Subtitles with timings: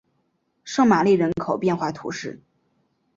[0.63, 2.41] 圣玛丽人口变化图示